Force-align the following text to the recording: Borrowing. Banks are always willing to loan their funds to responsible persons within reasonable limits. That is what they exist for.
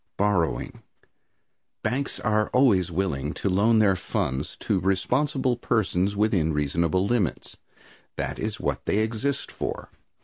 Borrowing. 0.17 0.81
Banks 1.83 2.19
are 2.19 2.47
always 2.53 2.89
willing 2.89 3.33
to 3.35 3.49
loan 3.49 3.77
their 3.77 3.95
funds 3.95 4.55
to 4.61 4.79
responsible 4.79 5.55
persons 5.57 6.15
within 6.17 6.53
reasonable 6.53 7.05
limits. 7.05 7.59
That 8.15 8.39
is 8.39 8.59
what 8.59 8.87
they 8.87 8.97
exist 8.97 9.51
for. 9.51 9.91